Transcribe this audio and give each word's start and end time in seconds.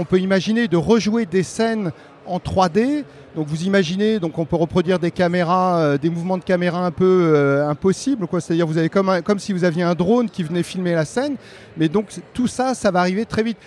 qu'on 0.00 0.06
peut 0.06 0.18
imaginer 0.18 0.66
de 0.66 0.78
rejouer 0.78 1.26
des 1.26 1.42
scènes 1.42 1.92
en 2.24 2.38
3D. 2.38 3.04
Donc 3.36 3.48
vous 3.48 3.64
imaginez, 3.64 4.18
donc 4.18 4.38
on 4.38 4.46
peut 4.46 4.56
reproduire 4.56 4.98
des 4.98 5.10
caméras, 5.10 5.78
euh, 5.78 5.98
des 5.98 6.08
mouvements 6.08 6.38
de 6.38 6.42
caméra 6.42 6.86
un 6.86 6.90
peu 6.90 7.04
euh, 7.34 7.68
impossibles. 7.68 8.26
C'est-à-dire 8.32 8.66
vous 8.66 8.78
avez 8.78 8.88
comme, 8.88 9.20
comme 9.22 9.38
si 9.38 9.52
vous 9.52 9.62
aviez 9.62 9.82
un 9.82 9.94
drone 9.94 10.30
qui 10.30 10.42
venait 10.42 10.62
filmer 10.62 10.94
la 10.94 11.04
scène. 11.04 11.36
Mais 11.76 11.90
donc 11.90 12.06
tout 12.32 12.46
ça, 12.46 12.72
ça 12.74 12.90
va 12.90 13.00
arriver 13.00 13.26
très 13.26 13.42
vite. 13.42 13.58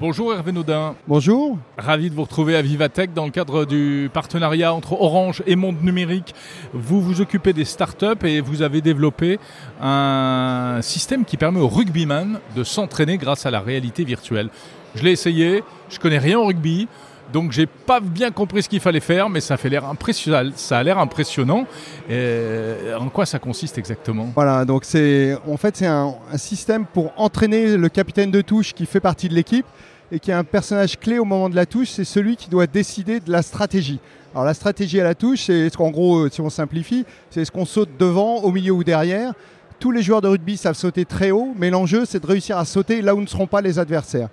Bonjour 0.00 0.34
Hervé 0.34 0.50
Naudin, 0.50 0.96
Bonjour. 1.06 1.56
ravi 1.78 2.10
de 2.10 2.14
vous 2.14 2.22
retrouver 2.24 2.56
à 2.56 2.62
Vivatech 2.62 3.14
dans 3.14 3.24
le 3.26 3.30
cadre 3.30 3.64
du 3.64 4.10
partenariat 4.12 4.74
entre 4.74 4.92
Orange 5.00 5.42
et 5.46 5.54
Monde 5.54 5.82
Numérique. 5.82 6.34
Vous 6.72 7.00
vous 7.00 7.20
occupez 7.20 7.52
des 7.52 7.64
startups 7.64 8.24
et 8.24 8.40
vous 8.40 8.62
avez 8.62 8.80
développé 8.80 9.38
un 9.80 10.80
système 10.82 11.24
qui 11.24 11.36
permet 11.36 11.60
aux 11.60 11.68
rugbyman 11.68 12.40
de 12.56 12.64
s'entraîner 12.64 13.18
grâce 13.18 13.46
à 13.46 13.52
la 13.52 13.60
réalité 13.60 14.02
virtuelle. 14.04 14.50
Je 14.96 15.04
l'ai 15.04 15.12
essayé, 15.12 15.62
je 15.88 15.98
connais 16.00 16.18
rien 16.18 16.38
au 16.40 16.46
rugby, 16.46 16.88
donc 17.32 17.52
j'ai 17.52 17.66
pas 17.66 18.00
bien 18.00 18.30
compris 18.30 18.62
ce 18.62 18.68
qu'il 18.68 18.80
fallait 18.80 19.00
faire, 19.00 19.30
mais 19.30 19.40
ça 19.40 19.56
fait 19.56 19.70
l'air 19.70 19.86
impressionnant. 19.86 20.50
Ça 20.56 20.78
a 20.78 20.82
l'air 20.82 20.98
impressionnant. 20.98 21.66
Et 22.10 22.74
en 22.98 23.08
quoi 23.08 23.26
ça 23.26 23.38
consiste 23.38 23.78
exactement? 23.78 24.30
Voilà, 24.34 24.64
donc 24.64 24.84
c'est 24.84 25.36
en 25.48 25.56
fait 25.56 25.76
c'est 25.76 25.86
un, 25.86 26.14
un 26.32 26.36
système 26.36 26.84
pour 26.84 27.12
entraîner 27.16 27.76
le 27.76 27.88
capitaine 27.88 28.30
de 28.30 28.40
touche 28.42 28.74
qui 28.74 28.86
fait 28.86 29.00
partie 29.00 29.28
de 29.28 29.34
l'équipe 29.34 29.64
et 30.12 30.18
qui 30.18 30.30
est 30.30 30.34
un 30.34 30.44
personnage 30.44 30.98
clé 30.98 31.18
au 31.18 31.24
moment 31.24 31.48
de 31.48 31.56
la 31.56 31.66
touche, 31.66 31.88
c'est 31.88 32.04
celui 32.04 32.36
qui 32.36 32.48
doit 32.50 32.66
décider 32.66 33.20
de 33.20 33.30
la 33.30 33.42
stratégie. 33.42 34.00
Alors 34.32 34.44
la 34.44 34.54
stratégie 34.54 35.00
à 35.00 35.04
la 35.04 35.14
touche, 35.14 35.44
c'est 35.46 35.70
ce 35.70 35.76
qu'en 35.76 35.90
gros, 35.90 36.28
si 36.28 36.40
on 36.40 36.50
simplifie, 36.50 37.04
c'est 37.30 37.44
ce 37.44 37.50
qu'on 37.50 37.64
saute 37.64 37.90
devant, 37.98 38.38
au 38.38 38.50
milieu 38.50 38.72
ou 38.72 38.84
derrière? 38.84 39.32
Tous 39.78 39.90
les 39.90 40.02
joueurs 40.02 40.20
de 40.20 40.28
rugby 40.28 40.56
savent 40.56 40.76
sauter 40.76 41.04
très 41.04 41.30
haut, 41.30 41.52
mais 41.56 41.70
l'enjeu 41.70 42.04
c'est 42.04 42.20
de 42.20 42.26
réussir 42.26 42.58
à 42.58 42.64
sauter 42.64 43.02
là 43.02 43.14
où 43.14 43.20
ne 43.20 43.26
seront 43.26 43.46
pas 43.46 43.60
les 43.60 43.78
adversaires. 43.78 44.28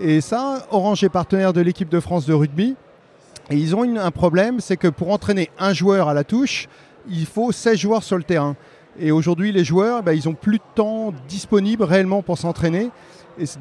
Et 0.00 0.20
ça, 0.20 0.66
Orange 0.70 1.04
est 1.04 1.08
partenaire 1.08 1.52
de 1.52 1.60
l'équipe 1.60 1.88
de 1.88 2.00
France 2.00 2.26
de 2.26 2.32
rugby. 2.32 2.76
Et 3.50 3.56
ils 3.56 3.74
ont 3.74 3.82
un 3.82 4.10
problème, 4.10 4.60
c'est 4.60 4.76
que 4.76 4.88
pour 4.88 5.10
entraîner 5.10 5.50
un 5.58 5.74
joueur 5.74 6.08
à 6.08 6.14
la 6.14 6.24
touche, 6.24 6.68
il 7.10 7.26
faut 7.26 7.52
16 7.52 7.76
joueurs 7.76 8.02
sur 8.02 8.16
le 8.16 8.22
terrain. 8.22 8.56
Et 8.98 9.10
aujourd'hui, 9.10 9.52
les 9.52 9.64
joueurs, 9.64 10.02
ben, 10.02 10.12
ils 10.12 10.28
ont 10.28 10.34
plus 10.34 10.58
de 10.58 10.64
temps 10.74 11.12
disponible 11.28 11.82
réellement 11.82 12.22
pour 12.22 12.38
s'entraîner. 12.38 12.90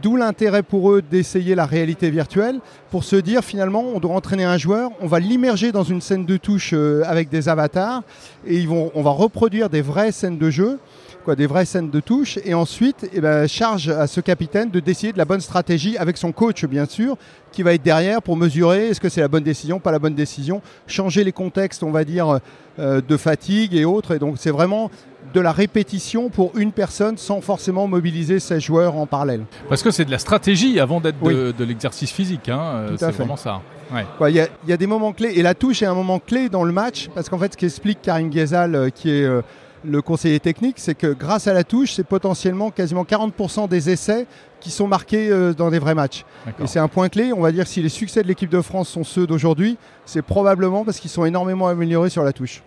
D'où 0.01 0.17
l'intérêt 0.17 0.63
pour 0.63 0.91
eux 0.91 1.01
d'essayer 1.01 1.55
la 1.55 1.65
réalité 1.65 2.09
virtuelle, 2.09 2.59
pour 2.89 3.03
se 3.03 3.15
dire 3.15 3.43
finalement, 3.43 3.83
on 3.95 3.99
doit 3.99 4.13
entraîner 4.13 4.43
un 4.43 4.57
joueur, 4.57 4.91
on 4.99 5.07
va 5.07 5.19
l'immerger 5.19 5.71
dans 5.71 5.83
une 5.83 6.01
scène 6.01 6.25
de 6.25 6.37
touche 6.37 6.71
euh, 6.73 7.03
avec 7.05 7.29
des 7.29 7.47
avatars, 7.47 8.03
et 8.45 8.67
on 8.67 9.01
va 9.01 9.11
reproduire 9.11 9.69
des 9.69 9.81
vraies 9.81 10.11
scènes 10.11 10.37
de 10.37 10.49
jeu, 10.49 10.77
quoi, 11.23 11.35
des 11.35 11.47
vraies 11.47 11.65
scènes 11.65 11.89
de 11.89 11.99
touche, 11.99 12.37
et 12.43 12.53
ensuite, 12.53 13.09
eh 13.13 13.21
ben, 13.21 13.47
charge 13.47 13.89
à 13.89 14.07
ce 14.07 14.19
capitaine 14.19 14.69
de 14.69 14.79
décider 14.79 15.13
de 15.13 15.17
la 15.17 15.25
bonne 15.25 15.41
stratégie 15.41 15.97
avec 15.97 16.17
son 16.17 16.31
coach, 16.31 16.65
bien 16.65 16.85
sûr, 16.85 17.17
qui 17.51 17.63
va 17.63 17.73
être 17.73 17.83
derrière 17.83 18.21
pour 18.21 18.35
mesurer 18.35 18.89
est-ce 18.89 18.99
que 18.99 19.09
c'est 19.09 19.21
la 19.21 19.27
bonne 19.27 19.43
décision, 19.43 19.79
pas 19.79 19.91
la 19.91 19.99
bonne 19.99 20.15
décision, 20.15 20.61
changer 20.87 21.23
les 21.23 21.31
contextes, 21.31 21.83
on 21.83 21.91
va 21.91 22.03
dire, 22.03 22.39
euh, 22.79 23.01
de 23.01 23.17
fatigue 23.17 23.75
et 23.75 23.85
autres. 23.85 24.15
Et 24.15 24.19
donc, 24.19 24.35
c'est 24.37 24.51
vraiment 24.51 24.89
de 25.33 25.39
la 25.39 25.51
répétition 25.51 26.29
pour 26.29 26.51
une 26.57 26.71
personne 26.71 27.17
sans 27.17 27.41
forcément 27.41 27.87
mobiliser 27.87 28.39
ses 28.39 28.59
joueurs 28.59 28.95
en 28.97 29.05
parallèle. 29.05 29.43
Parce 29.69 29.81
que 29.83 29.91
c'est 29.91 30.05
de 30.05 30.11
la 30.11 30.19
stratégie 30.19 30.79
avant 30.79 30.99
d'être 30.99 31.21
de, 31.23 31.53
de 31.57 31.63
l'exercice 31.63 32.11
physique. 32.11 32.49
Hein. 32.49 32.59
euh, 32.61 32.95
C'est 32.97 33.11
vraiment 33.11 33.37
ça. 33.37 33.61
Ouais. 33.93 34.05
Il 34.29 34.35
y, 34.35 34.39
a- 34.39 34.47
il 34.65 34.69
y 34.69 34.73
a 34.73 34.77
des 34.77 34.87
moments 34.87 35.11
clés, 35.13 35.33
et 35.35 35.41
la 35.41 35.53
touche 35.53 35.81
est 35.81 35.85
un 35.85 35.93
moment 35.93 36.19
clé 36.19 36.49
dans 36.49 36.63
le 36.63 36.71
match, 36.71 37.09
parce 37.13 37.29
qu'en 37.29 37.37
fait, 37.37 37.53
ce 37.53 37.57
qu'explique 37.57 38.01
Karim 38.01 38.29
Ghezal, 38.29 38.75
euh, 38.75 38.89
qui 38.89 39.09
est 39.09 39.23
euh, 39.23 39.41
le 39.83 40.01
conseiller 40.01 40.39
technique, 40.39 40.75
c'est 40.79 40.95
que 40.95 41.07
grâce 41.13 41.47
à 41.47 41.53
la 41.53 41.63
touche, 41.63 41.93
c'est 41.93 42.03
potentiellement 42.05 42.69
quasiment 42.71 43.03
40% 43.03 43.67
des 43.67 43.89
essais 43.89 44.27
qui 44.59 44.69
sont 44.69 44.87
marqués 44.87 45.29
euh, 45.29 45.53
dans 45.53 45.71
des 45.71 45.79
vrais 45.79 45.95
matchs. 45.95 46.23
Et 46.63 46.67
c'est 46.67 46.79
un 46.79 46.87
point 46.87 47.09
clé. 47.09 47.33
On 47.33 47.41
va 47.41 47.51
dire 47.51 47.67
si 47.67 47.81
les 47.81 47.89
succès 47.89 48.21
de 48.21 48.27
l'équipe 48.27 48.49
de 48.49 48.61
France 48.61 48.89
sont 48.89 49.03
ceux 49.03 49.25
d'aujourd'hui, 49.27 49.77
c'est 50.05 50.21
probablement 50.21 50.85
parce 50.85 50.99
qu'ils 50.99 51.09
sont 51.09 51.25
énormément 51.25 51.67
améliorés 51.67 52.09
sur 52.11 52.23
la 52.23 52.31
touche. 52.31 52.61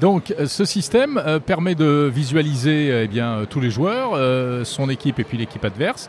Donc 0.00 0.34
euh, 0.38 0.46
ce 0.46 0.64
système 0.64 1.18
euh, 1.18 1.38
permet 1.38 1.74
de 1.74 2.10
visualiser 2.12 2.90
euh, 2.90 3.06
eh 3.42 3.46
tous 3.46 3.60
les 3.60 3.70
joueurs, 3.70 4.16
son 4.66 4.88
équipe 4.88 5.18
et 5.18 5.24
puis 5.24 5.38
l'équipe 5.38 5.64
adverse, 5.64 6.08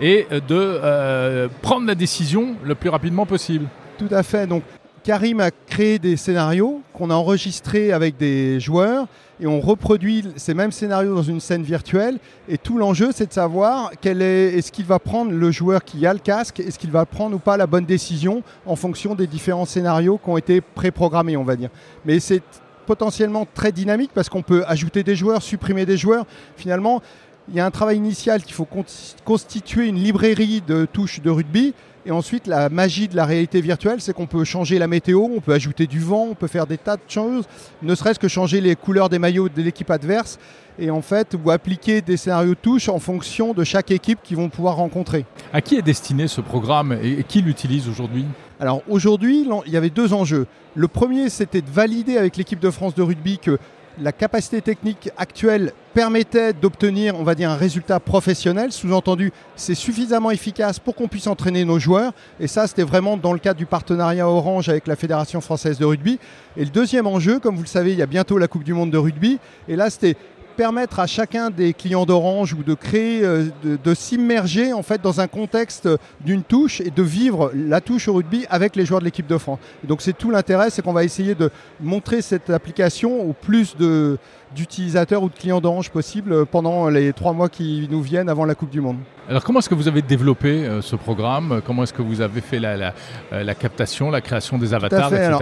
et 0.00 0.26
de 0.30 1.48
prendre 1.62 1.86
la 1.86 1.94
décision 1.94 2.56
le 2.62 2.74
plus 2.74 2.90
rapidement 2.90 3.26
possible. 3.26 3.66
Tout 3.98 4.08
à 4.10 4.22
fait. 4.22 4.46
Donc, 4.46 4.62
Karim 5.04 5.40
a 5.40 5.50
créé 5.50 5.98
des 5.98 6.16
scénarios 6.16 6.82
qu'on 6.92 7.10
a 7.10 7.14
enregistrés 7.14 7.92
avec 7.92 8.16
des 8.16 8.60
joueurs 8.60 9.06
et 9.40 9.46
on 9.46 9.60
reproduit 9.60 10.24
ces 10.36 10.52
mêmes 10.52 10.72
scénarios 10.72 11.14
dans 11.14 11.22
une 11.22 11.40
scène 11.40 11.62
virtuelle. 11.62 12.18
Et 12.48 12.58
tout 12.58 12.76
l'enjeu, 12.78 13.10
c'est 13.12 13.26
de 13.26 13.32
savoir 13.32 13.92
quel 14.00 14.20
est, 14.20 14.54
est-ce 14.54 14.72
qu'il 14.72 14.86
va 14.86 14.98
prendre 14.98 15.30
le 15.30 15.50
joueur 15.50 15.84
qui 15.84 16.06
a 16.06 16.12
le 16.12 16.18
casque, 16.18 16.60
est-ce 16.60 16.78
qu'il 16.78 16.90
va 16.90 17.06
prendre 17.06 17.36
ou 17.36 17.38
pas 17.38 17.56
la 17.56 17.66
bonne 17.66 17.84
décision 17.84 18.42
en 18.66 18.76
fonction 18.76 19.14
des 19.14 19.26
différents 19.26 19.64
scénarios 19.64 20.18
qui 20.18 20.28
ont 20.28 20.38
été 20.38 20.60
préprogrammés, 20.60 21.36
on 21.36 21.44
va 21.44 21.56
dire. 21.56 21.70
Mais 22.04 22.18
c'est 22.18 22.42
potentiellement 22.86 23.46
très 23.54 23.72
dynamique 23.72 24.10
parce 24.14 24.28
qu'on 24.28 24.42
peut 24.42 24.64
ajouter 24.66 25.02
des 25.02 25.16
joueurs, 25.16 25.42
supprimer 25.42 25.84
des 25.84 25.96
joueurs. 25.96 26.24
Finalement, 26.56 27.02
il 27.48 27.54
y 27.54 27.60
a 27.60 27.66
un 27.66 27.70
travail 27.70 27.96
initial 27.96 28.42
qu'il 28.42 28.54
faut 28.54 28.64
con- 28.64 28.84
constituer 29.24 29.86
une 29.88 29.96
librairie 29.96 30.62
de 30.66 30.86
touches 30.86 31.20
de 31.20 31.30
rugby. 31.30 31.74
Et 32.06 32.12
ensuite, 32.12 32.46
la 32.46 32.68
magie 32.68 33.08
de 33.08 33.16
la 33.16 33.24
réalité 33.24 33.60
virtuelle, 33.60 34.00
c'est 34.00 34.12
qu'on 34.12 34.28
peut 34.28 34.44
changer 34.44 34.78
la 34.78 34.86
météo, 34.86 35.22
on 35.22 35.40
peut 35.40 35.52
ajouter 35.52 35.88
du 35.88 35.98
vent, 35.98 36.28
on 36.30 36.34
peut 36.36 36.46
faire 36.46 36.68
des 36.68 36.78
tas 36.78 36.94
de 36.94 37.02
choses, 37.08 37.46
ne 37.82 37.96
serait-ce 37.96 38.20
que 38.20 38.28
changer 38.28 38.60
les 38.60 38.76
couleurs 38.76 39.08
des 39.08 39.18
maillots 39.18 39.48
de 39.48 39.60
l'équipe 39.60 39.90
adverse, 39.90 40.38
et 40.78 40.88
en 40.88 41.02
fait, 41.02 41.34
ou 41.34 41.50
appliquer 41.50 42.02
des 42.02 42.16
scénarios 42.16 42.54
de 42.54 42.60
touche 42.60 42.88
en 42.88 43.00
fonction 43.00 43.54
de 43.54 43.64
chaque 43.64 43.90
équipe 43.90 44.20
qu'ils 44.22 44.36
vont 44.36 44.50
pouvoir 44.50 44.76
rencontrer. 44.76 45.24
À 45.52 45.60
qui 45.60 45.74
est 45.74 45.82
destiné 45.82 46.28
ce 46.28 46.40
programme 46.40 46.96
et, 47.02 47.24
qui 47.24 47.42
l'utilise 47.42 47.88
aujourd'hui? 47.88 48.24
Alors 48.60 48.82
aujourd'hui, 48.88 49.44
il 49.66 49.72
y 49.72 49.76
avait 49.76 49.90
deux 49.90 50.12
enjeux. 50.12 50.46
Le 50.76 50.86
premier, 50.86 51.28
c'était 51.28 51.60
de 51.60 51.70
valider 51.70 52.18
avec 52.18 52.36
l'équipe 52.36 52.60
de 52.60 52.70
France 52.70 52.94
de 52.94 53.02
rugby 53.02 53.38
que 53.38 53.58
la 54.00 54.12
capacité 54.12 54.60
technique 54.60 55.10
actuelle 55.16 55.72
permettait 55.94 56.52
d'obtenir, 56.52 57.18
on 57.18 57.22
va 57.22 57.34
dire, 57.34 57.50
un 57.50 57.56
résultat 57.56 58.00
professionnel. 58.00 58.70
Sous-entendu, 58.70 59.32
c'est 59.56 59.74
suffisamment 59.74 60.30
efficace 60.30 60.78
pour 60.78 60.94
qu'on 60.94 61.08
puisse 61.08 61.26
entraîner 61.26 61.64
nos 61.64 61.78
joueurs. 61.78 62.12
Et 62.38 62.46
ça, 62.46 62.66
c'était 62.66 62.82
vraiment 62.82 63.16
dans 63.16 63.32
le 63.32 63.38
cadre 63.38 63.58
du 63.58 63.66
partenariat 63.66 64.28
Orange 64.28 64.68
avec 64.68 64.86
la 64.86 64.96
Fédération 64.96 65.40
française 65.40 65.78
de 65.78 65.84
rugby. 65.84 66.18
Et 66.56 66.64
le 66.64 66.70
deuxième 66.70 67.06
enjeu, 67.06 67.38
comme 67.38 67.56
vous 67.56 67.62
le 67.62 67.68
savez, 67.68 67.92
il 67.92 67.98
y 67.98 68.02
a 68.02 68.06
bientôt 68.06 68.36
la 68.36 68.48
Coupe 68.48 68.64
du 68.64 68.74
Monde 68.74 68.90
de 68.90 68.98
rugby. 68.98 69.38
Et 69.68 69.76
là, 69.76 69.88
c'était 69.88 70.16
permettre 70.56 70.98
à 70.98 71.06
chacun 71.06 71.50
des 71.50 71.72
clients 71.74 72.06
d'Orange 72.06 72.54
ou 72.54 72.62
de 72.62 72.74
créer, 72.74 73.22
euh, 73.24 73.44
de, 73.62 73.78
de 73.82 73.94
s'immerger 73.94 74.72
en 74.72 74.82
fait 74.82 75.00
dans 75.02 75.20
un 75.20 75.28
contexte 75.28 75.88
d'une 76.24 76.42
touche 76.42 76.80
et 76.80 76.90
de 76.90 77.02
vivre 77.02 77.52
la 77.54 77.80
touche 77.80 78.08
au 78.08 78.14
rugby 78.14 78.46
avec 78.50 78.74
les 78.74 78.84
joueurs 78.86 79.00
de 79.00 79.04
l'équipe 79.04 79.26
de 79.26 79.38
France. 79.38 79.58
Et 79.84 79.86
donc 79.86 80.02
c'est 80.02 80.16
tout 80.16 80.30
l'intérêt, 80.30 80.70
c'est 80.70 80.82
qu'on 80.82 80.92
va 80.92 81.04
essayer 81.04 81.34
de 81.34 81.50
montrer 81.80 82.22
cette 82.22 82.50
application 82.50 83.20
au 83.28 83.32
plus 83.32 83.76
de 83.76 84.18
d'utilisateurs 84.54 85.22
ou 85.22 85.28
de 85.28 85.34
clients 85.34 85.60
d'Orange 85.60 85.90
possible 85.90 86.46
pendant 86.46 86.88
les 86.88 87.12
trois 87.12 87.32
mois 87.32 87.48
qui 87.48 87.88
nous 87.90 88.00
viennent 88.00 88.28
avant 88.28 88.44
la 88.46 88.54
Coupe 88.54 88.70
du 88.70 88.80
Monde. 88.80 88.96
Alors 89.28 89.44
comment 89.44 89.58
est-ce 89.58 89.68
que 89.68 89.74
vous 89.74 89.88
avez 89.88 90.02
développé 90.02 90.64
euh, 90.64 90.80
ce 90.80 90.96
programme? 90.96 91.60
Comment 91.66 91.82
est-ce 91.82 91.92
que 91.92 92.00
vous 92.00 92.20
avez 92.20 92.40
fait 92.40 92.60
la, 92.60 92.76
la, 92.76 92.94
euh, 93.32 93.42
la 93.42 93.54
captation, 93.54 94.10
la 94.10 94.20
création 94.20 94.56
des 94.56 94.72
avatars, 94.72 95.12
etc. 95.12 95.38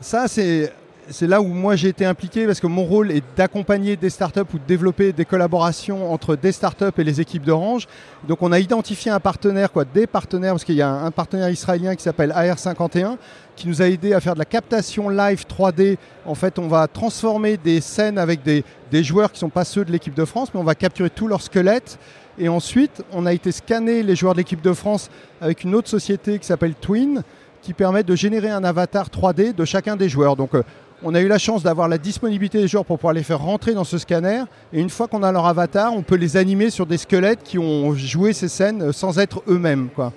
Ça, 0.00 0.28
c'est 0.28 0.72
c'est 1.10 1.26
là 1.26 1.40
où 1.40 1.46
moi 1.46 1.76
j'ai 1.76 1.88
été 1.88 2.04
impliqué 2.04 2.46
parce 2.46 2.60
que 2.60 2.66
mon 2.66 2.84
rôle 2.84 3.10
est 3.10 3.22
d'accompagner 3.36 3.96
des 3.96 4.10
startups 4.10 4.40
ou 4.52 4.58
de 4.58 4.64
développer 4.66 5.12
des 5.12 5.24
collaborations 5.24 6.12
entre 6.12 6.36
des 6.36 6.52
startups 6.52 6.92
et 6.98 7.04
les 7.04 7.20
équipes 7.20 7.44
d'Orange. 7.44 7.86
Donc 8.26 8.42
on 8.42 8.52
a 8.52 8.58
identifié 8.58 9.10
un 9.10 9.20
partenaire, 9.20 9.70
quoi, 9.70 9.84
des 9.84 10.06
partenaires, 10.06 10.52
parce 10.52 10.64
qu'il 10.64 10.74
y 10.74 10.82
a 10.82 10.90
un 10.90 11.10
partenaire 11.10 11.50
israélien 11.50 11.94
qui 11.94 12.02
s'appelle 12.02 12.30
AR51 12.30 13.16
qui 13.54 13.68
nous 13.68 13.80
a 13.80 13.88
aidé 13.88 14.12
à 14.12 14.20
faire 14.20 14.34
de 14.34 14.38
la 14.38 14.44
captation 14.44 15.08
live 15.08 15.44
3D. 15.48 15.96
En 16.26 16.34
fait, 16.34 16.58
on 16.58 16.68
va 16.68 16.86
transformer 16.88 17.56
des 17.56 17.80
scènes 17.80 18.18
avec 18.18 18.42
des, 18.42 18.64
des 18.90 19.02
joueurs 19.02 19.30
qui 19.30 19.36
ne 19.36 19.40
sont 19.40 19.48
pas 19.48 19.64
ceux 19.64 19.84
de 19.84 19.92
l'équipe 19.92 20.14
de 20.14 20.24
France, 20.24 20.50
mais 20.52 20.60
on 20.60 20.64
va 20.64 20.74
capturer 20.74 21.08
tous 21.08 21.26
leurs 21.26 21.40
squelettes. 21.40 21.98
Et 22.38 22.50
ensuite, 22.50 23.02
on 23.12 23.24
a 23.24 23.32
été 23.32 23.52
scanner 23.52 24.02
les 24.02 24.14
joueurs 24.14 24.34
de 24.34 24.38
l'équipe 24.38 24.60
de 24.60 24.74
France 24.74 25.08
avec 25.40 25.64
une 25.64 25.74
autre 25.74 25.88
société 25.88 26.38
qui 26.38 26.46
s'appelle 26.46 26.74
Twin, 26.74 27.22
qui 27.62 27.72
permet 27.72 28.02
de 28.02 28.14
générer 28.14 28.50
un 28.50 28.62
avatar 28.62 29.08
3D 29.08 29.54
de 29.54 29.64
chacun 29.64 29.96
des 29.96 30.08
joueurs. 30.10 30.36
Donc, 30.36 30.54
euh, 30.54 30.62
on 31.02 31.14
a 31.14 31.20
eu 31.20 31.28
la 31.28 31.38
chance 31.38 31.62
d'avoir 31.62 31.88
la 31.88 31.98
disponibilité 31.98 32.58
des 32.58 32.68
joueurs 32.68 32.84
pour 32.84 32.98
pouvoir 32.98 33.12
les 33.12 33.22
faire 33.22 33.40
rentrer 33.40 33.74
dans 33.74 33.84
ce 33.84 33.98
scanner. 33.98 34.42
Et 34.72 34.80
une 34.80 34.90
fois 34.90 35.08
qu'on 35.08 35.22
a 35.22 35.30
leur 35.30 35.46
avatar, 35.46 35.92
on 35.94 36.02
peut 36.02 36.16
les 36.16 36.36
animer 36.36 36.70
sur 36.70 36.86
des 36.86 36.96
squelettes 36.98 37.42
qui 37.42 37.58
ont 37.58 37.94
joué 37.94 38.32
ces 38.32 38.48
scènes 38.48 38.92
sans 38.92 39.18
être 39.18 39.42
eux-mêmes. 39.48 39.88
Quoi. 39.94 40.12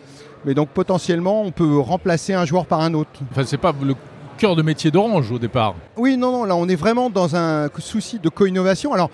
Mais 0.46 0.54
donc 0.54 0.70
potentiellement, 0.70 1.42
on 1.42 1.52
peut 1.52 1.78
remplacer 1.80 2.34
un 2.34 2.46
joueur 2.46 2.66
par 2.66 2.80
un 2.82 2.94
autre. 2.94 3.10
Enfin, 3.32 3.44
c'est 3.46 3.58
pas 3.58 3.74
le 3.84 3.94
cœur 4.38 4.56
de 4.56 4.62
métier 4.62 4.90
d'Orange 4.90 5.30
au 5.32 5.38
départ. 5.40 5.76
Oui, 5.98 6.16
non, 6.16 6.32
non, 6.32 6.44
là, 6.46 6.56
on 6.56 6.68
est 6.70 6.76
vraiment 6.78 7.10
dans 7.10 7.36
un 7.36 7.68
souci 7.80 8.20
de 8.20 8.30
co-innovation. 8.30 8.94
Alors, 8.94 9.10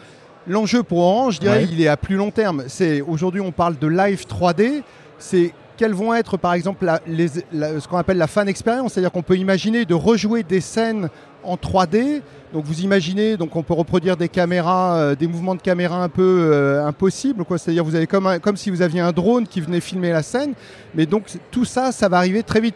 l'enjeu 0.48 0.84
pour 0.84 1.00
Orange, 1.00 1.36
je 1.36 1.40
dirais, 1.40 1.64
Ouais. 1.64 1.70
il 1.72 1.82
est 1.82 1.88
à 1.88 1.98
plus 1.98 2.16
long 2.16 2.30
terme. 2.30 2.66
C'est 2.68 3.02
aujourd'hui, 3.02 3.42
on 3.42 3.52
parle 3.52 3.80
de 3.80 3.88
live 3.88 4.26
3D. 4.28 4.84
C'est 5.18 5.52
quelles 5.78 5.94
vont 5.94 6.14
être 6.14 6.38
par 6.38 6.54
exemple 6.54 6.86
ce 7.10 7.88
qu'on 7.88 7.98
appelle 7.98 8.18
la 8.18 8.28
fan 8.28 8.48
expérience, 8.48 8.94
c'est-à-dire 8.94 9.12
qu'on 9.12 9.24
peut 9.24 9.36
imaginer 9.36 9.84
de 9.84 9.94
rejouer 9.94 10.44
des 10.44 10.62
scènes 10.62 11.10
en 11.46 11.56
3D. 11.56 12.22
Donc 12.54 12.66
vous 12.66 12.82
imaginez, 12.82 13.38
donc 13.38 13.56
on 13.56 13.64
peut 13.64 13.74
reproduire 13.74 14.18
des 14.18 14.30
caméras, 14.30 14.98
euh, 14.98 15.16
des 15.16 15.28
mouvements 15.28 15.56
de 15.56 15.62
caméra 15.62 16.02
un 16.02 16.10
peu 16.10 16.50
euh, 16.52 16.86
impossibles, 16.86 17.44
quoi. 17.44 17.58
C'est-à-dire 17.58 17.84
vous 17.84 17.96
avez 17.96 18.08
comme, 18.08 18.40
comme 18.40 18.58
si 18.58 18.70
vous 18.70 18.82
aviez 18.82 19.02
un 19.02 19.12
drone 19.12 19.48
qui 19.48 19.62
venait 19.62 19.82
filmer 19.82 20.12
la 20.12 20.24
scène. 20.24 20.54
Mais 20.94 21.06
donc 21.06 21.26
tout 21.52 21.66
ça, 21.66 21.92
ça 21.92 22.08
va 22.08 22.18
arriver 22.18 22.44
très 22.44 22.62
vite. 22.62 22.76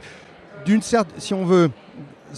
D'une 0.65 0.81
certaine, 0.81 1.19
si 1.19 1.33
on 1.33 1.45
veut, 1.45 1.69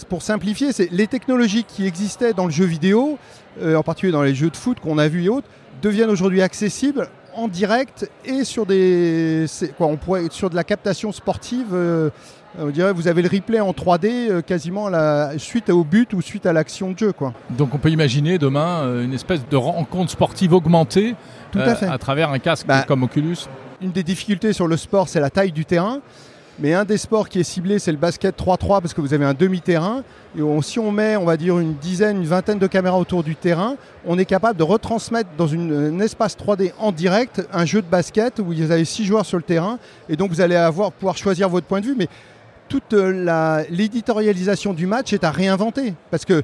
pour 0.08 0.22
simplifier, 0.22 0.72
c'est 0.72 0.90
les 0.92 1.06
technologies 1.06 1.64
qui 1.64 1.86
existaient 1.86 2.32
dans 2.32 2.44
le 2.44 2.52
jeu 2.52 2.64
vidéo, 2.64 3.18
euh, 3.60 3.76
en 3.76 3.82
particulier 3.82 4.12
dans 4.12 4.22
les 4.22 4.34
jeux 4.34 4.50
de 4.50 4.56
foot 4.56 4.78
qu'on 4.80 4.98
a 4.98 5.08
vus 5.08 5.24
et 5.24 5.28
autres, 5.28 5.48
deviennent 5.82 6.10
aujourd'hui 6.10 6.42
accessibles 6.42 7.08
en 7.34 7.48
direct 7.48 8.08
et 8.24 8.44
sur 8.44 8.66
des 8.66 9.46
quoi 9.78 9.86
on 9.86 9.96
pourrait 9.96 10.24
sur 10.30 10.50
de 10.50 10.54
la 10.54 10.64
captation 10.64 11.12
sportive 11.12 11.74
on 12.58 12.68
dirait 12.68 12.92
vous 12.92 13.08
avez 13.08 13.22
le 13.22 13.28
replay 13.28 13.60
en 13.60 13.72
3D 13.72 14.30
euh, 14.30 14.42
quasiment 14.42 14.88
la, 14.88 15.38
suite 15.38 15.70
au 15.70 15.84
but 15.84 16.12
ou 16.12 16.20
suite 16.20 16.46
à 16.46 16.52
l'action 16.52 16.92
de 16.92 16.98
jeu 16.98 17.12
quoi. 17.12 17.32
Donc 17.50 17.74
on 17.74 17.78
peut 17.78 17.90
imaginer 17.90 18.38
demain 18.38 19.02
une 19.02 19.14
espèce 19.14 19.40
de 19.48 19.56
rencontre 19.56 20.10
sportive 20.10 20.52
augmentée 20.52 21.14
à, 21.54 21.98
travers 21.98 22.30
un 22.30 22.38
casque 22.38 22.66
bah, 22.66 22.82
comme 22.82 23.02
Oculus. 23.02 23.38
Une 23.80 23.92
des 23.92 24.02
difficultés 24.02 24.52
sur 24.52 24.66
le 24.66 24.76
sport 24.76 25.08
c'est 25.08 25.20
la 25.20 25.30
taille 25.30 25.52
du 25.52 25.64
terrain. 25.64 26.00
Mais 26.58 26.74
un 26.74 26.84
des 26.84 26.98
sports 26.98 27.28
qui 27.28 27.40
est 27.40 27.44
ciblé, 27.44 27.78
c'est 27.78 27.92
le 27.92 27.98
basket 27.98 28.38
3-3 28.38 28.82
parce 28.82 28.92
que 28.92 29.00
vous 29.00 29.14
avez 29.14 29.24
un 29.24 29.32
demi-terrain. 29.32 30.02
Et 30.36 30.40
si 30.62 30.78
on 30.78 30.92
met, 30.92 31.16
on 31.16 31.24
va 31.24 31.36
dire, 31.36 31.58
une 31.58 31.74
dizaine, 31.74 32.18
une 32.18 32.26
vingtaine 32.26 32.58
de 32.58 32.66
caméras 32.66 32.98
autour 32.98 33.22
du 33.22 33.36
terrain, 33.36 33.76
on 34.06 34.18
est 34.18 34.26
capable 34.26 34.58
de 34.58 34.62
retransmettre 34.62 35.30
dans 35.38 35.46
une, 35.46 35.72
un 35.72 36.00
espace 36.00 36.36
3D 36.36 36.72
en 36.78 36.92
direct 36.92 37.46
un 37.52 37.64
jeu 37.64 37.80
de 37.80 37.86
basket 37.86 38.38
où 38.38 38.44
vous 38.44 38.70
avez 38.70 38.84
six 38.84 39.04
joueurs 39.04 39.24
sur 39.24 39.38
le 39.38 39.42
terrain. 39.42 39.78
Et 40.10 40.16
donc 40.16 40.30
vous 40.30 40.40
allez 40.42 40.54
avoir, 40.54 40.92
pouvoir 40.92 41.16
choisir 41.16 41.48
votre 41.48 41.66
point 41.66 41.80
de 41.80 41.86
vue. 41.86 41.96
Mais 41.96 42.08
toute 42.72 42.94
l'éditorialisation 43.70 44.72
du 44.72 44.86
match 44.86 45.12
est 45.12 45.24
à 45.24 45.30
réinventer. 45.30 45.92
Parce 46.10 46.24
que 46.24 46.42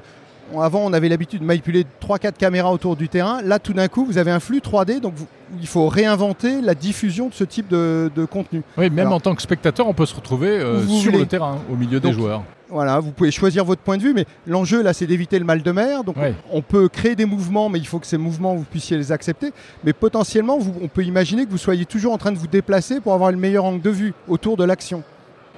avant, 0.59 0.81
on 0.81 0.93
avait 0.93 1.09
l'habitude 1.09 1.41
de 1.41 1.45
manipuler 1.45 1.85
3-4 2.01 2.33
caméras 2.33 2.71
autour 2.71 2.95
du 2.95 3.07
terrain. 3.07 3.41
Là, 3.43 3.59
tout 3.59 3.73
d'un 3.73 3.87
coup, 3.87 4.05
vous 4.05 4.17
avez 4.17 4.31
un 4.31 4.39
flux 4.39 4.59
3D, 4.59 4.99
donc 4.99 5.13
il 5.59 5.67
faut 5.67 5.87
réinventer 5.87 6.61
la 6.61 6.75
diffusion 6.75 7.29
de 7.29 7.33
ce 7.33 7.43
type 7.43 7.67
de, 7.69 8.09
contenu. 8.29 8.61
Oui, 8.77 8.89
même 8.89 9.11
en 9.11 9.19
tant 9.19 9.33
que 9.35 9.41
spectateur, 9.41 9.87
on 9.87 9.93
peut 9.93 10.05
se 10.05 10.15
retrouver 10.15 10.49
euh, 10.49 10.85
sur 10.87 11.11
le 11.11 11.25
terrain, 11.25 11.57
au 11.71 11.75
milieu 11.75 11.99
des 11.99 12.11
joueurs. 12.11 12.43
Voilà, 12.71 12.99
vous 12.99 13.11
pouvez 13.11 13.31
choisir 13.31 13.65
votre 13.65 13.81
point 13.81 13.97
de 13.97 14.03
vue, 14.03 14.13
mais 14.13 14.25
l'enjeu 14.45 14.83
là, 14.83 14.93
c'est 14.93 15.07
d'éviter 15.07 15.39
le 15.39 15.45
mal 15.45 15.63
de 15.63 15.71
mer. 15.71 16.03
Donc, 16.03 16.15
on 16.51 16.61
peut 16.61 16.89
créer 16.89 17.15
des 17.15 17.25
mouvements, 17.25 17.69
mais 17.69 17.79
il 17.79 17.87
faut 17.87 17.97
que 17.97 18.07
ces 18.07 18.19
mouvements, 18.19 18.53
vous 18.53 18.65
puissiez 18.69 18.97
les 18.97 19.11
accepter. 19.11 19.51
Mais 19.83 19.93
potentiellement, 19.93 20.59
on 20.81 20.87
peut 20.87 21.03
imaginer 21.03 21.45
que 21.45 21.51
vous 21.51 21.57
soyez 21.57 21.85
toujours 21.85 22.13
en 22.13 22.19
train 22.19 22.31
de 22.31 22.37
vous 22.37 22.47
déplacer 22.47 22.99
pour 22.99 23.13
avoir 23.13 23.31
le 23.31 23.37
meilleur 23.37 23.65
angle 23.65 23.81
de 23.81 23.89
vue 23.89 24.13
autour 24.27 24.57
de 24.57 24.63
l'action. 24.63 25.03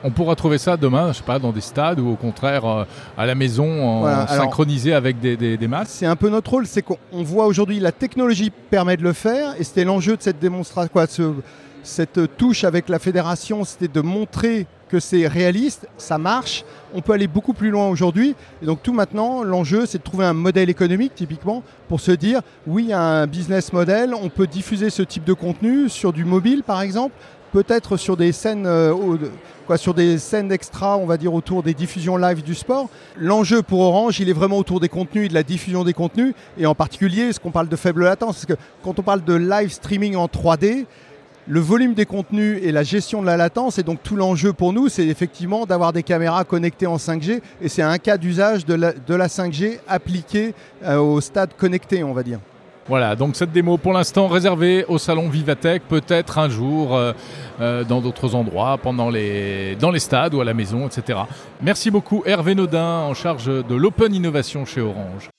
On 0.03 0.11
pourra 0.11 0.35
trouver 0.35 0.57
ça 0.57 0.77
demain, 0.77 1.11
je 1.11 1.17
sais 1.17 1.23
pas, 1.23 1.39
dans 1.39 1.51
des 1.51 1.61
stades 1.61 1.99
ou 1.99 2.09
au 2.09 2.15
contraire 2.15 2.65
euh, 2.65 2.83
à 3.17 3.25
la 3.25 3.35
maison, 3.35 4.03
synchronisé 4.27 4.93
avec 4.93 5.19
des, 5.19 5.35
des, 5.35 5.67
masses. 5.67 5.89
C'est 5.89 6.05
un 6.05 6.15
peu 6.15 6.29
notre 6.29 6.51
rôle, 6.51 6.67
c'est 6.67 6.81
qu'on 6.81 6.97
voit 7.23 7.45
aujourd'hui 7.45 7.79
la 7.79 7.91
technologie 7.91 8.49
permet 8.49 8.97
de 8.97 9.03
le 9.03 9.13
faire, 9.13 9.53
et 9.59 9.63
c'était 9.63 9.83
l'enjeu 9.83 10.17
de 10.17 10.21
cette 10.21 10.39
démonstration, 10.39 10.89
quoi, 10.91 11.05
cette 11.83 12.37
touche 12.37 12.63
avec 12.63 12.89
la 12.89 12.99
fédération, 12.99 13.63
c'était 13.63 13.87
de 13.87 14.01
montrer 14.01 14.67
que 14.91 14.99
c'est 14.99 15.25
réaliste, 15.25 15.87
ça 15.97 16.17
marche, 16.17 16.65
on 16.93 17.01
peut 17.01 17.13
aller 17.13 17.27
beaucoup 17.27 17.53
plus 17.53 17.69
loin 17.69 17.87
aujourd'hui. 17.87 18.35
Et 18.61 18.65
donc 18.65 18.83
tout 18.83 18.91
maintenant, 18.91 19.41
l'enjeu, 19.41 19.85
c'est 19.85 19.99
de 19.99 20.03
trouver 20.03 20.25
un 20.25 20.33
modèle 20.33 20.69
économique, 20.69 21.15
typiquement, 21.15 21.63
pour 21.87 22.01
se 22.01 22.11
dire, 22.11 22.41
oui, 22.67 22.83
il 22.83 22.89
y 22.89 22.93
a 22.93 23.01
un 23.01 23.25
business 23.25 23.71
model, 23.71 24.13
on 24.13 24.27
peut 24.27 24.47
diffuser 24.47 24.89
ce 24.89 25.01
type 25.01 25.23
de 25.23 25.33
contenu 25.33 25.87
sur 25.87 26.11
du 26.11 26.25
mobile, 26.25 26.63
par 26.63 26.81
exemple, 26.81 27.15
peut-être 27.51 27.97
sur 27.97 28.17
des 28.17 28.31
scènes, 28.31 28.65
euh, 28.65 29.17
sur 29.75 29.93
des 29.93 30.17
scènes 30.17 30.51
extra, 30.51 30.97
on 30.97 31.05
va 31.05 31.17
dire 31.17 31.33
autour 31.33 31.63
des 31.63 31.73
diffusions 31.73 32.17
live 32.17 32.43
du 32.43 32.55
sport. 32.55 32.89
L'enjeu 33.17 33.61
pour 33.61 33.81
Orange, 33.81 34.19
il 34.19 34.29
est 34.29 34.33
vraiment 34.33 34.57
autour 34.57 34.79
des 34.79 34.89
contenus 34.89 35.25
et 35.25 35.29
de 35.29 35.33
la 35.33 35.43
diffusion 35.43 35.83
des 35.83 35.93
contenus, 35.93 36.33
et 36.57 36.65
en 36.65 36.75
particulier, 36.75 37.31
ce 37.33 37.39
qu'on 37.39 37.51
parle 37.51 37.69
de 37.69 37.75
faible 37.75 38.03
latence, 38.03 38.35
parce 38.35 38.45
que 38.45 38.63
quand 38.83 38.99
on 38.99 39.03
parle 39.03 39.23
de 39.23 39.33
live 39.33 39.71
streaming 39.71 40.15
en 40.15 40.25
3D, 40.25 40.85
le 41.47 41.59
volume 41.59 41.93
des 41.93 42.05
contenus 42.05 42.59
et 42.61 42.71
la 42.71 42.83
gestion 42.83 43.21
de 43.21 43.25
la 43.25 43.37
latence, 43.37 43.79
et 43.79 43.83
donc 43.83 44.03
tout 44.03 44.15
l'enjeu 44.15 44.53
pour 44.53 44.73
nous, 44.73 44.89
c'est 44.89 45.07
effectivement 45.07 45.65
d'avoir 45.65 45.91
des 45.91 46.03
caméras 46.03 46.43
connectées 46.43 46.87
en 46.87 46.97
5G, 46.97 47.41
et 47.61 47.69
c'est 47.69 47.81
un 47.81 47.97
cas 47.97 48.17
d'usage 48.17 48.65
de 48.65 48.75
la, 48.75 48.93
de 48.93 49.15
la 49.15 49.27
5G 49.27 49.79
appliqué 49.87 50.53
euh, 50.83 50.97
au 50.97 51.19
stade 51.19 51.51
connecté, 51.57 52.03
on 52.03 52.13
va 52.13 52.23
dire. 52.23 52.39
Voilà, 52.87 53.15
donc 53.15 53.35
cette 53.35 53.51
démo 53.51 53.77
pour 53.77 53.93
l'instant 53.93 54.27
réservée 54.27 54.85
au 54.87 54.97
salon 54.97 55.29
Vivatech, 55.29 55.83
peut-être 55.83 56.39
un 56.39 56.49
jour 56.49 56.95
euh, 56.95 57.13
euh, 57.61 57.83
dans 57.83 58.01
d'autres 58.01 58.33
endroits, 58.33 58.77
pendant 58.81 59.09
les, 59.09 59.75
dans 59.75 59.91
les 59.91 59.99
stades 59.99 60.33
ou 60.33 60.41
à 60.41 60.45
la 60.45 60.53
maison, 60.53 60.87
etc. 60.87 61.19
Merci 61.61 61.91
beaucoup 61.91 62.23
Hervé 62.25 62.55
Nodin 62.55 63.01
en 63.01 63.13
charge 63.13 63.45
de 63.45 63.75
l'Open 63.75 64.13
Innovation 64.15 64.65
chez 64.65 64.81
Orange. 64.81 65.29